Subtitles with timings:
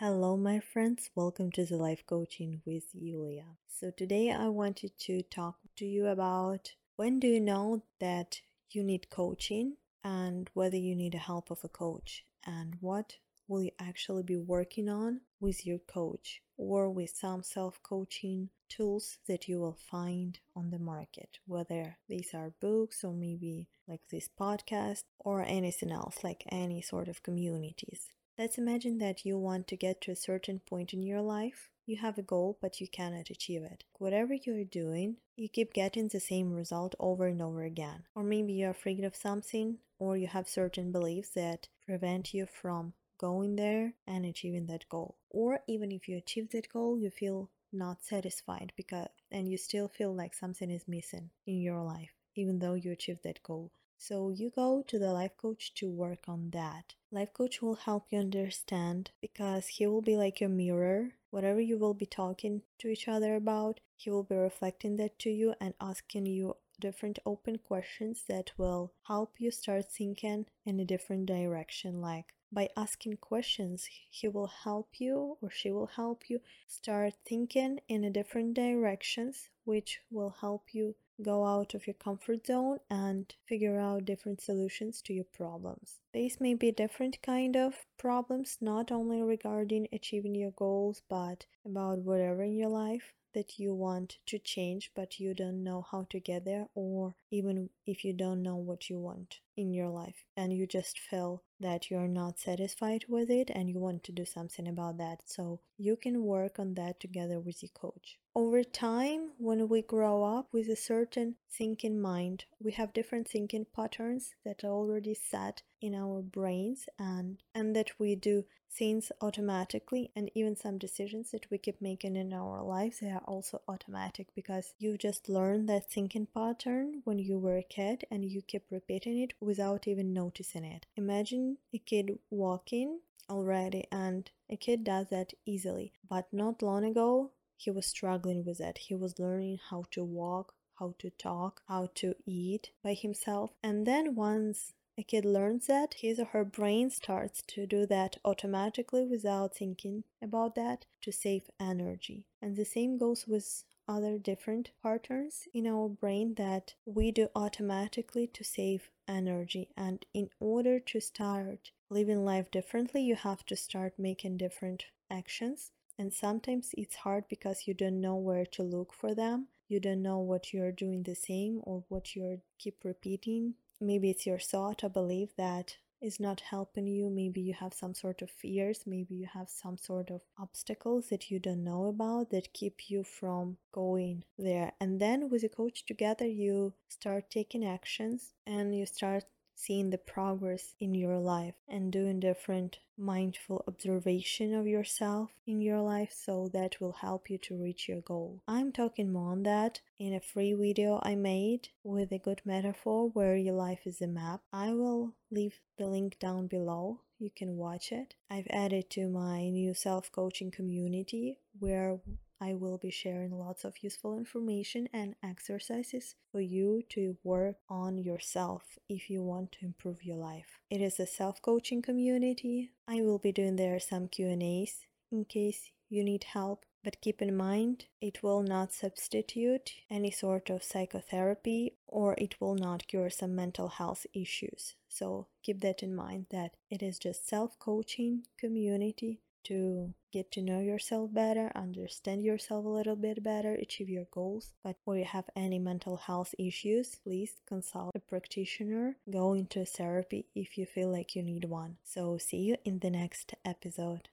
[0.00, 1.08] Hello, my friends.
[1.14, 3.44] Welcome to the Life Coaching with Yulia.
[3.68, 8.40] So, today I wanted to talk to you about when do you know that
[8.72, 13.62] you need coaching and whether you need the help of a coach and what will
[13.62, 19.46] you actually be working on with your coach or with some self coaching tools that
[19.46, 25.04] you will find on the market, whether these are books or maybe like this podcast
[25.20, 28.08] or anything else, like any sort of communities.
[28.36, 31.70] Let's imagine that you want to get to a certain point in your life.
[31.86, 33.84] You have a goal, but you cannot achieve it.
[33.98, 38.04] Whatever you're doing, you keep getting the same result over and over again.
[38.14, 42.94] Or maybe you're afraid of something, or you have certain beliefs that prevent you from
[43.18, 45.16] going there and achieving that goal.
[45.30, 49.88] Or even if you achieve that goal, you feel not satisfied because and you still
[49.88, 53.70] feel like something is missing in your life even though you achieved that goal.
[53.98, 56.94] So you go to the life coach to work on that.
[57.10, 61.12] Life coach will help you understand because he will be like your mirror.
[61.30, 65.30] Whatever you will be talking to each other about, he will be reflecting that to
[65.30, 70.84] you and asking you different open questions that will help you start thinking in a
[70.84, 76.40] different direction like by asking questions he will help you or she will help you
[76.66, 82.46] start thinking in a different directions which will help you go out of your comfort
[82.46, 86.00] zone and figure out different solutions to your problems.
[86.12, 91.98] These may be different kind of problems, not only regarding achieving your goals, but about
[91.98, 96.20] whatever in your life that you want to change but you don't know how to
[96.20, 100.52] get there or even if you don't know what you want in your life and
[100.52, 104.68] you just feel that you're not satisfied with it and you want to do something
[104.68, 109.68] about that so you can work on that together with your coach over time when
[109.68, 114.72] we grow up with a certain thinking mind we have different thinking patterns that are
[114.72, 120.78] already set in our brains and and that we do things automatically and even some
[120.78, 125.28] decisions that we keep making in our lives they are also automatic because you just
[125.28, 129.86] learned that thinking pattern when you were a kid and you keep repeating it without
[129.86, 130.86] even noticing it.
[130.96, 132.98] Imagine a kid walking
[133.30, 138.58] already and a kid does that easily but not long ago he was struggling with
[138.58, 143.52] that he was learning how to walk how to talk, how to eat by himself.
[143.62, 148.16] And then once a kid learns that, his or her brain starts to do that
[148.24, 152.26] automatically without thinking about that to save energy.
[152.40, 158.26] And the same goes with other different patterns in our brain that we do automatically
[158.28, 159.68] to save energy.
[159.76, 165.70] And in order to start living life differently, you have to start making different actions.
[165.98, 169.48] And sometimes it's hard because you don't know where to look for them.
[169.68, 174.26] You don't know what you're doing the same or what you're keep repeating maybe it's
[174.26, 177.08] your thought or belief that is not helping you.
[177.08, 181.30] Maybe you have some sort of fears, maybe you have some sort of obstacles that
[181.30, 184.72] you don't know about that keep you from going there.
[184.80, 189.98] And then with a coach together, you start taking actions and you start seeing the
[189.98, 196.48] progress in your life and doing different mindful observation of yourself in your life so
[196.52, 198.42] that will help you to reach your goal.
[198.46, 203.10] I'm talking more on that in a free video I made with a good metaphor
[203.10, 204.42] where your life is a map.
[204.52, 207.00] I will leave the link down below.
[207.18, 208.14] You can watch it.
[208.30, 211.98] I've added to my new self-coaching community where
[212.40, 217.98] I will be sharing lots of useful information and exercises for you to work on
[217.98, 220.58] yourself if you want to improve your life.
[220.70, 222.70] It is a self-coaching community.
[222.88, 227.36] I will be doing there some Q&As in case you need help, but keep in
[227.36, 233.34] mind it will not substitute any sort of psychotherapy or it will not cure some
[233.34, 234.74] mental health issues.
[234.88, 240.60] So keep that in mind that it is just self-coaching community to get to know
[240.60, 244.52] yourself better, understand yourself a little bit better, achieve your goals.
[244.62, 250.26] But if you have any mental health issues, please consult a practitioner, go into therapy
[250.34, 251.76] if you feel like you need one.
[251.82, 254.08] So, see you in the next episode.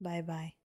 [0.00, 0.56] Bye bye.